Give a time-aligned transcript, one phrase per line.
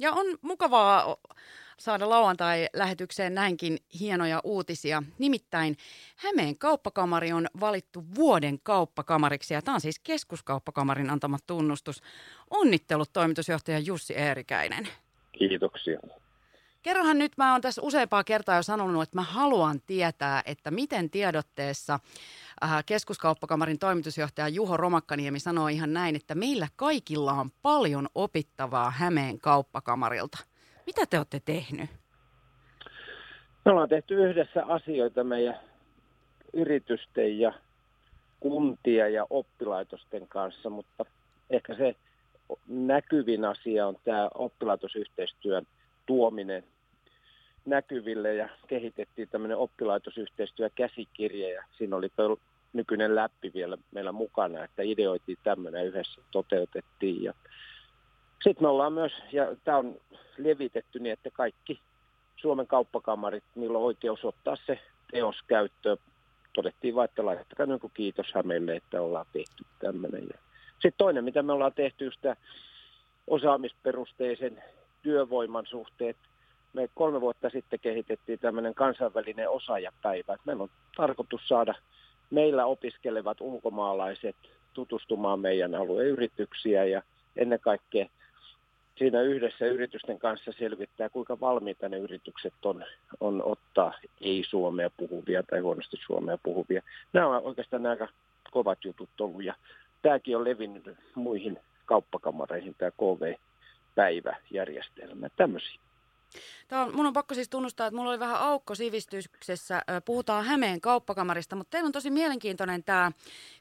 [0.00, 1.16] Ja on mukavaa
[1.78, 5.02] saada lauantai-lähetykseen näinkin hienoja uutisia.
[5.18, 5.76] Nimittäin
[6.16, 12.02] Hämeen kauppakamari on valittu vuoden kauppakamariksi ja tämä on siis keskuskauppakamarin antama tunnustus.
[12.50, 14.88] Onnittelut toimitusjohtaja Jussi Eerikäinen.
[15.32, 16.00] Kiitoksia.
[16.82, 21.10] Kerrohan nyt, mä oon tässä useampaa kertaa jo sanonut, että mä haluan tietää, että miten
[21.10, 21.98] tiedotteessa
[22.64, 29.40] äh, keskuskauppakamarin toimitusjohtaja Juho Romakkaniemi sanoo ihan näin, että meillä kaikilla on paljon opittavaa Hämeen
[29.40, 30.38] kauppakamarilta.
[30.86, 31.90] Mitä te olette tehnyt?
[33.64, 35.60] Me ollaan tehty yhdessä asioita meidän
[36.52, 37.52] yritysten ja
[38.40, 41.04] kuntia ja oppilaitosten kanssa, mutta
[41.50, 41.94] ehkä se
[42.68, 45.66] näkyvin asia on tämä oppilaitosyhteistyön
[46.06, 46.64] tuominen
[47.66, 52.08] näkyville ja kehitettiin tämmöinen oppilaitosyhteistyökäsikirja ja siinä oli
[52.72, 57.34] nykyinen läppi vielä meillä mukana, että ideoitiin tämmöinen yhdessä, toteutettiin ja
[58.44, 60.00] sitten me ollaan myös, ja tämä on
[60.38, 61.80] levitetty niin, että kaikki
[62.36, 64.78] Suomen kauppakamarit, niillä on oikeus ottaa se
[65.12, 65.98] teos käyttöön.
[66.52, 70.28] Todettiin vain, että laittakaa niin kiitos Hämeelle, että ollaan tehty tämmöinen.
[70.72, 72.20] Sitten toinen, mitä me ollaan tehty, just
[73.26, 74.62] osaamisperusteisen
[75.02, 76.16] työvoiman suhteet.
[76.72, 80.36] Me kolme vuotta sitten kehitettiin tämmöinen kansainvälinen osaajapäivä.
[80.44, 81.74] Meillä on tarkoitus saada
[82.30, 84.36] meillä opiskelevat ulkomaalaiset
[84.72, 87.02] tutustumaan meidän alueen yrityksiä ja
[87.36, 88.06] ennen kaikkea
[88.98, 92.84] siinä yhdessä yritysten kanssa selvittää, kuinka valmiita ne yritykset on,
[93.20, 96.82] on ottaa ei-suomea puhuvia tai huonosti suomea puhuvia.
[97.12, 98.08] Nämä on oikeastaan aika
[98.50, 99.54] kovat jutut ollut ja
[100.02, 102.90] tämäkin on levinnyt muihin kauppakamareihin, tämä
[103.90, 105.28] KV-päiväjärjestelmä.
[105.28, 105.80] Tämmöisiä.
[106.68, 109.82] Tämä on, mun on pakko siis tunnustaa, että mulla oli vähän aukko sivistyksessä.
[110.04, 113.12] Puhutaan Hämeen kauppakamarista, mutta teillä on tosi mielenkiintoinen tämä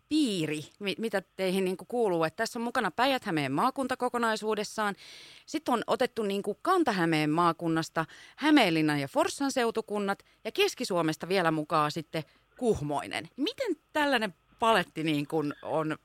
[0.09, 0.61] piiri,
[0.97, 2.23] mitä teihin niin kuuluu.
[2.23, 4.95] Että tässä on mukana Päijät-Hämeen maakunta kokonaisuudessaan.
[5.45, 12.23] Sitten on otettu niin Kanta-Hämeen maakunnasta Hämeenlinnan ja Forssan seutukunnat ja Keski-Suomesta vielä mukaan sitten
[12.57, 13.30] Kuhmoinen.
[13.38, 15.97] Miten tällainen paletti niin kuin on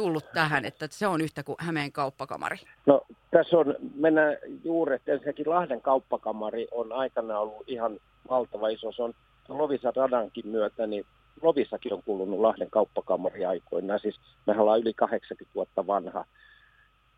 [0.00, 2.56] tullut tähän, että se on yhtä kuin Hämeen kauppakamari?
[2.86, 7.98] No tässä on, mennään juuri, että ensinnäkin Lahden kauppakamari on aikana ollut ihan
[8.30, 8.92] valtava iso.
[8.92, 9.14] Se on
[9.48, 11.06] Lovisa radankin myötä, niin
[11.42, 14.00] Lovissakin on kuulunut Lahden kauppakamari aikoinaan.
[14.00, 16.24] Siis mehän ollaan yli 80 vuotta vanha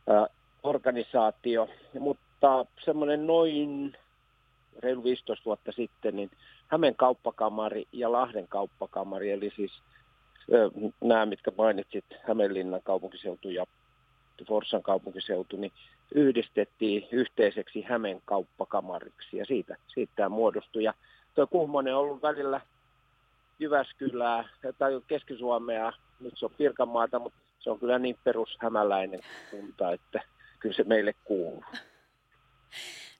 [0.06, 0.26] ää,
[0.62, 3.96] organisaatio, mutta semmoinen noin
[4.78, 6.30] reilu 15 vuotta sitten, niin
[6.68, 9.72] Hämeen kauppakamari ja Lahden kauppakamari, eli siis
[11.00, 13.66] nämä, mitkä mainitsit, Hämeenlinnan kaupunkiseutu ja
[14.48, 15.72] Forssan kaupunkiseutu, niin
[16.14, 20.84] yhdistettiin yhteiseksi Hämeen kauppakamariksi ja siitä, siitä tämä muodostui.
[20.84, 20.94] Ja
[21.34, 22.60] tuo Kuhmonen on ollut välillä
[23.58, 24.48] Jyväskylää
[24.78, 29.20] tai Keski-Suomea, nyt se on Pirkanmaata, mutta se on kyllä niin perushämäläinen
[29.50, 30.20] kunta, että
[30.58, 31.64] kyllä se meille kuuluu.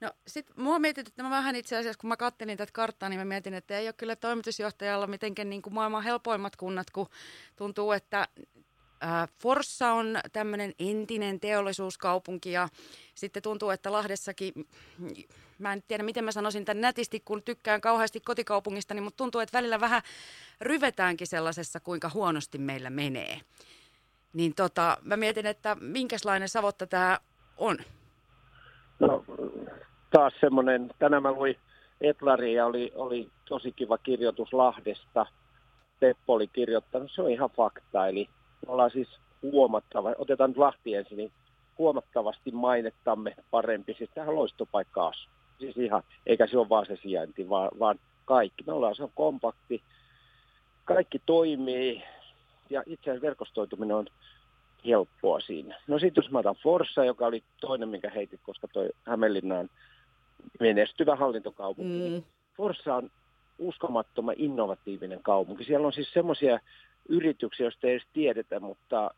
[0.02, 3.24] No sit mua mietitytti, mä vähän itse asiassa, kun mä kattelin tätä karttaa, niin mä
[3.24, 7.06] mietin, että ei ole kyllä toimitusjohtajalla mitenkään niin kuin maailman helpoimmat kunnat, kun
[7.56, 8.28] tuntuu, että
[9.38, 12.68] Forssa on tämmöinen entinen teollisuuskaupunki ja
[13.14, 14.52] sitten tuntuu, että Lahdessakin,
[15.58, 19.40] mä en tiedä miten mä sanoisin tämän nätisti, kun tykkään kauheasti kotikaupungista, niin mutta tuntuu,
[19.40, 20.02] että välillä vähän
[20.60, 23.40] ryvetäänkin sellaisessa, kuinka huonosti meillä menee.
[24.32, 27.18] Niin tota, mä mietin, että minkälainen savotta tämä
[27.56, 27.78] on?
[29.00, 29.24] No
[30.12, 31.56] taas semmoinen, tänään mä luin
[32.54, 35.26] ja oli, oli tosi kiva kirjoitus Lahdesta.
[36.00, 38.28] Teppo oli kirjoittanut, se on ihan fakta, eli
[38.66, 39.08] ollaan siis
[39.42, 41.32] huomattava, otetaan nyt Lahti ensin, niin
[41.78, 43.94] huomattavasti mainettamme parempi.
[43.98, 45.28] Siis tähän loistopaikka asu.
[45.58, 48.64] Siis ihan, eikä se ole vaan se sijainti, vaan, vaan kaikki.
[48.66, 49.82] Me ollaan, se on kompakti,
[50.84, 52.02] kaikki toimii
[52.70, 54.06] ja itse asiassa verkostoituminen on
[54.86, 55.80] helppoa siinä.
[55.86, 59.68] No sitten jos mä otan Forssa, joka oli toinen, minkä heitit, koska toi Hämeenlinna on
[60.60, 62.10] menestyvä hallintokaupunki.
[62.10, 62.22] Mm.
[62.56, 63.10] Forssa on
[63.58, 65.64] uskomattoman innovatiivinen kaupunki.
[65.64, 66.60] Siellä on siis semmoisia
[67.08, 69.10] yrityksiä, joista ei edes tiedetä, mutta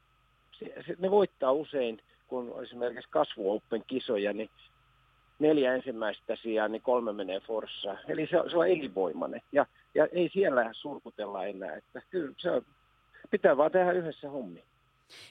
[0.59, 4.51] se, se, ne voittaa usein, kun esimerkiksi kasvuoppen kisoja, niin
[5.39, 7.97] neljä ensimmäistä sijaa, niin kolme menee Forssa.
[8.09, 9.43] Eli se, se on elinvoimainen.
[9.53, 11.75] Ja, ja ei siellä surkutella enää.
[11.75, 12.63] Että kyllä se on,
[13.31, 14.63] pitää vaan tehdä yhdessä hommi.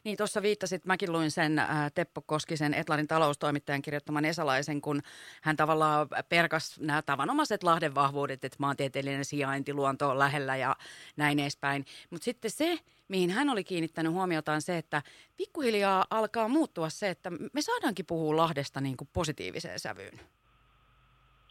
[0.03, 5.01] Niin tuossa viittasit, mäkin luin sen ää, Teppo Koskisen Etlarin taloustoimittajan kirjoittaman Esalaisen, kun
[5.41, 10.75] hän tavallaan perkas nämä tavanomaiset Lahden vahvuudet, että maantieteellinen sijainti, luonto on lähellä ja
[11.17, 11.85] näin edespäin.
[12.09, 12.77] Mutta sitten se,
[13.07, 15.01] mihin hän oli kiinnittänyt huomiota on se, että
[15.37, 20.19] pikkuhiljaa alkaa muuttua se, että me saadaankin puhua Lahdesta niin kuin positiiviseen sävyyn.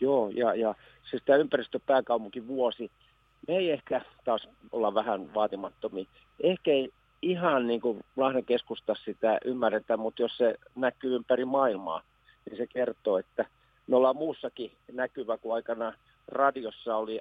[0.00, 0.74] Joo, ja, ja
[1.10, 2.90] siis tämä ympäristöpääkaupunki vuosi,
[3.48, 6.04] me ei ehkä taas olla vähän vaatimattomia.
[6.42, 6.92] Ehkä ei
[7.22, 12.02] ihan niin kuin Lahden keskusta sitä ymmärretä, mutta jos se näkyy ympäri maailmaa,
[12.44, 13.46] niin se kertoo, että
[13.86, 15.92] me ollaan muussakin näkyvä, kuin aikana
[16.28, 17.20] radiossa oli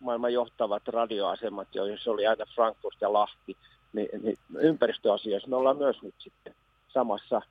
[0.00, 3.56] maailman johtavat radioasemat, joissa oli aina Frankfurt ja Lahti,
[3.92, 6.54] niin, niin ympäristöasioissa me ollaan myös nyt sitten
[6.88, 7.42] samassa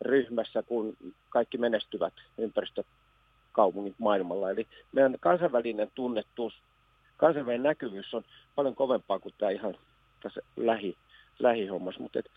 [0.00, 0.96] ryhmässä kuin
[1.28, 4.50] kaikki menestyvät ympäristökaupungit maailmalla.
[4.50, 6.54] Eli meidän kansainvälinen tunnettuus,
[7.16, 8.24] kansainvälinen näkyvyys on
[8.54, 9.76] paljon kovempaa kuin tämä ihan
[10.24, 10.96] tässä lähi,
[11.38, 12.02] lähihommassa.
[12.02, 12.30] Mutta et,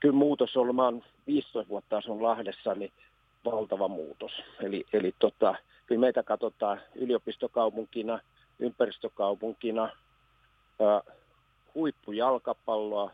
[0.00, 2.92] kyllä muutos on ollut, mä oon 15 vuotta asun Lahdessa, niin
[3.44, 4.32] valtava muutos.
[4.60, 5.54] Eli, eli tota,
[5.86, 8.18] kyllä meitä katsotaan yliopistokaupunkina,
[8.58, 9.82] ympäristökaupunkina,
[10.80, 11.00] ää,
[11.74, 13.10] huippujalkapalloa,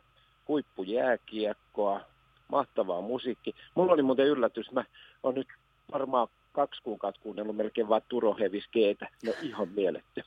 [0.48, 2.00] huippujääkiekkoa,
[2.48, 3.54] mahtavaa musiikki.
[3.74, 4.84] Mulla oli muuten yllätys, mä
[5.22, 5.48] oon nyt
[5.92, 9.08] varmaan kaksi kuukautta kuunnellut melkein vain Turo Heviskeetä.
[9.24, 10.26] No ihan mielettömiä.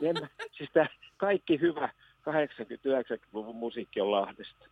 [0.56, 0.70] siis
[1.16, 1.88] kaikki hyvä
[2.30, 4.66] 80-90-luvun musiikki on Lahdesta.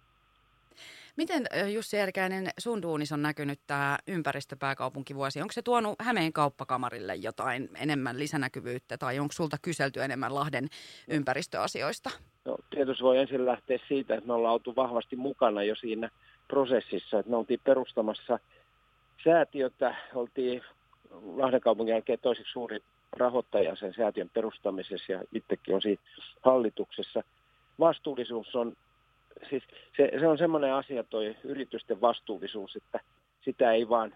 [1.17, 5.41] Miten Jussi Erkäinen, sun duunis on näkynyt tämä ympäristöpääkaupunkivuosi?
[5.41, 10.69] Onko se tuonut Hämeen kauppakamarille jotain enemmän lisänäkyvyyttä tai onko sulta kyselty enemmän Lahden
[11.09, 12.11] ympäristöasioista?
[12.45, 16.11] No, tietysti voi ensin lähteä siitä, että me ollaan oltu vahvasti mukana jo siinä
[16.49, 18.39] prosessissa, että me oltiin perustamassa
[19.25, 20.63] säätiötä, oltiin
[21.11, 22.79] Lahden kaupungin jälkeen toiseksi suuri
[23.13, 26.03] rahoittaja sen säätiön perustamisessa ja itsekin on siinä
[26.43, 27.23] hallituksessa.
[27.82, 28.73] Vastuullisuus on,
[29.50, 29.62] siis
[29.96, 33.00] se, se on semmoinen asia toi yritysten vastuullisuus, että
[33.44, 34.14] sitä ei vaan,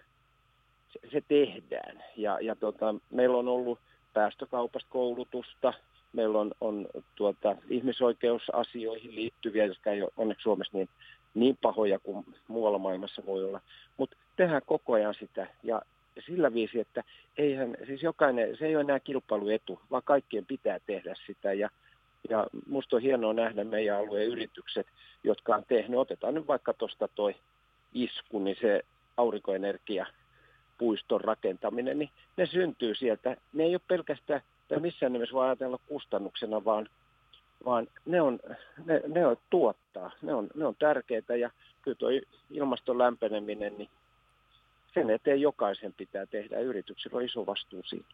[0.93, 2.05] se, se tehdään.
[2.17, 3.79] Ja, ja tota, meillä on ollut
[4.15, 5.73] päästökaupasta koulutusta,
[6.13, 10.89] meillä on, on tuota, ihmisoikeusasioihin liittyviä, jotka ei ole onneksi Suomessa niin
[11.37, 13.61] niin pahoja kuin muualla maailmassa voi olla.
[13.97, 15.83] Mutta tehdään koko ajan sitä ja
[16.27, 17.05] sillä viisi, että
[17.39, 21.71] eihän, siis jokainen, se ei ole enää kilpailuetu, vaan kaikkien pitää tehdä sitä ja,
[22.31, 24.87] ja musta on hienoa nähdä meidän alueen yritykset,
[25.25, 27.35] jotka on tehnyt, otetaan nyt vaikka tuosta toi
[27.95, 28.83] isku, niin se
[29.17, 30.07] aurinkoenergia
[30.79, 33.37] puiston rakentaminen, niin ne syntyy sieltä.
[33.53, 36.89] Ne ei ole pelkästään, tai missään nimessä voi ajatella kustannuksena, vaan
[37.65, 38.39] vaan ne on,
[38.85, 41.51] ne, ne on tuottaa, ne on, ne on tärkeitä ja
[41.83, 42.09] kyllä tuo
[42.51, 43.89] ilmaston lämpeneminen, niin
[44.95, 46.59] sen eteen jokaisen pitää tehdä.
[46.59, 48.05] Yrityksillä on iso vastuu siinä.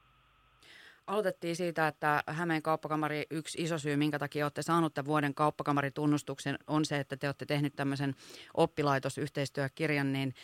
[1.07, 6.59] Aloitettiin siitä, että Hämeen kauppakamari, yksi iso syy, minkä takia olette saanut tämän vuoden kauppakamari-tunnustuksen,
[6.67, 8.15] on se, että te olette tehnyt tämmöisen
[8.55, 10.13] oppilaitosyhteistyökirjan.
[10.13, 10.35] Niin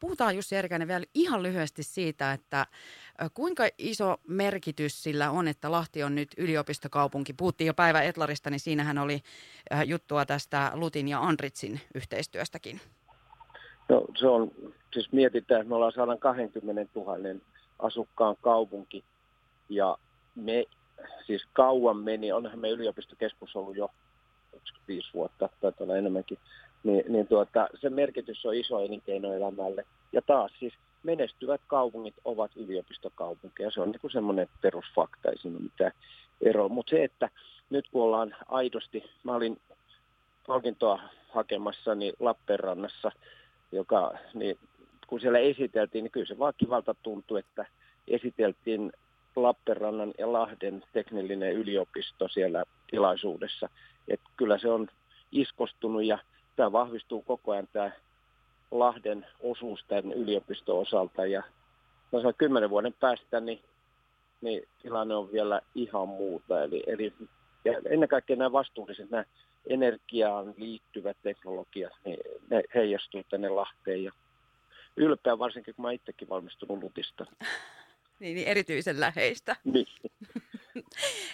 [0.00, 2.66] puhutaan Jussi Erikäinen vielä ihan lyhyesti siitä, että
[3.34, 7.32] kuinka iso merkitys sillä on, että Lahti on nyt yliopistokaupunki.
[7.32, 9.20] Puhuttiin jo päivä Etlarista, niin siinähän oli
[9.86, 12.80] juttua tästä Lutin ja Andritsin yhteistyöstäkin.
[13.88, 14.50] No se on,
[14.92, 17.40] siis mietitään, että me ollaan 120 000
[17.78, 19.04] asukkaan kaupunki–
[19.68, 19.98] ja
[20.34, 20.64] me
[21.26, 23.90] siis kauan meni, onhan me yliopistokeskus ollut jo
[24.52, 26.38] 25 vuotta tai olla enemmänkin,
[26.82, 29.84] niin, niin tuota, se merkitys on iso elinkeinoelämälle.
[30.12, 33.70] Ja taas siis menestyvät kaupungit ovat yliopistokaupunkeja.
[33.70, 35.92] Se on niin semmoinen perusfakta, ei siinä mitään
[36.40, 36.68] eroa.
[36.68, 37.30] Mutta se, että
[37.70, 39.60] nyt kun ollaan aidosti, mä olin
[40.46, 43.12] palkintoa hakemassa niin Lappeenrannassa,
[43.72, 44.58] joka, niin
[45.06, 47.66] kun siellä esiteltiin, niin kyllä se vaan kivalta tuntui, että
[48.08, 48.92] esiteltiin
[49.42, 53.68] Lappeenrannan ja Lahden teknillinen yliopisto siellä tilaisuudessa.
[54.08, 54.88] Et kyllä se on
[55.32, 56.18] iskostunut ja
[56.56, 57.90] tämä vahvistuu koko ajan tämä
[58.70, 61.26] Lahden osuus tämän yliopiston osalta.
[61.26, 61.42] Ja
[62.12, 63.60] mä kymmenen vuoden päästä niin,
[64.40, 66.62] niin tilanne on vielä ihan muuta.
[66.62, 67.12] Eli, eli
[67.64, 69.24] ja ennen kaikkea nämä vastuulliset, nämä
[69.66, 72.18] energiaan liittyvät teknologiat, niin
[72.50, 74.04] ne heijastuu tänne Lahteen.
[74.04, 74.12] Ja
[74.96, 77.26] ylpeä varsinkin, kun mä itsekin valmistunut Lutista.
[78.20, 79.56] Niin, niin erityisen läheistä.
[79.64, 79.86] Niin.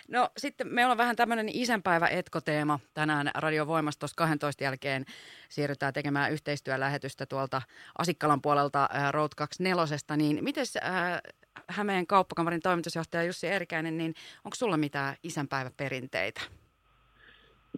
[0.09, 5.05] No sitten meillä on vähän tämmöinen isänpäivä etkoteema tänään Radio Voimassa 12 jälkeen
[5.49, 7.62] siirrytään tekemään yhteistyölähetystä tuolta
[7.99, 10.17] Asikkalan puolelta äh, Road 24.
[10.17, 11.21] Niin miten äh,
[11.69, 14.14] Hämeen kauppakamarin toimitusjohtaja Jussi Erikäinen, niin
[14.45, 16.41] onko sulla mitään isänpäiväperinteitä?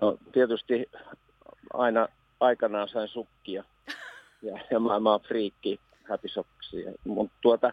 [0.00, 0.86] No tietysti
[1.72, 2.08] aina
[2.40, 3.64] aikanaan sain sukkia
[4.42, 6.92] ja, ja mä, mä oon friikki, häpisoksia.
[7.04, 7.72] Mutta tuota,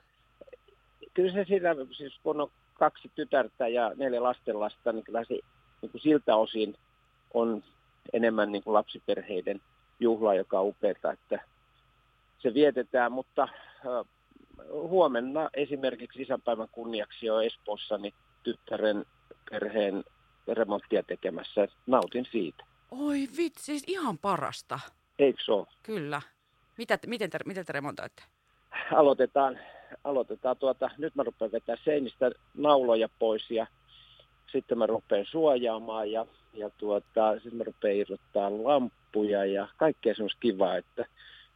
[1.13, 5.39] kyllä se siinä, siis kun on kaksi tytärtä ja neljä lastenlasta, niin kyllä se
[5.81, 6.75] niin kuin siltä osin
[7.33, 7.63] on
[8.13, 9.61] enemmän niin kuin lapsiperheiden
[9.99, 11.39] juhla, joka on upeata, että
[12.39, 14.05] se vietetään, mutta äh,
[14.71, 19.05] huomenna esimerkiksi isänpäivän kunniaksi jo Espoossa niin tyttären
[19.49, 20.03] perheen
[20.47, 21.67] remonttia tekemässä.
[21.87, 22.63] Nautin siitä.
[22.91, 24.79] Oi vitsi, siis ihan parasta.
[25.19, 25.67] Eikö se ole?
[25.83, 26.21] Kyllä.
[26.77, 28.23] Mitä, miten, te, miten te remontoitte?
[28.95, 29.59] Aloitetaan
[30.03, 33.67] aloitetaan tuota, nyt mä rupean vetää seinistä nauloja pois ja
[34.51, 40.39] sitten mä rupean suojaamaan ja, ja tuota, sitten mä rupean irrottaa lampuja ja kaikkea semmoista
[40.39, 41.05] kivaa, että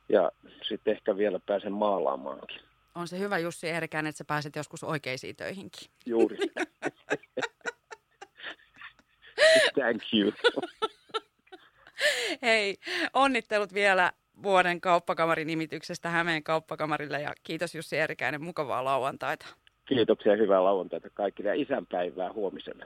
[0.10, 0.32] ja
[0.68, 2.60] sitten ehkä vielä pääsen maalaamaankin.
[2.96, 5.90] On se hyvä Jussi Erkään, että sä pääset joskus oikeisiin töihinkin.
[6.06, 6.38] Juuri.
[9.80, 10.32] Thank you.
[12.42, 12.78] Hei,
[13.14, 14.12] onnittelut vielä
[14.44, 19.46] vuoden kauppakamarin nimityksestä Hämeen kauppakamarille ja kiitos Jussi Erikäinen, mukavaa lauantaita.
[19.86, 22.86] Kiitoksia ja hyvää lauantaita kaikille ja isänpäivää huomiselle.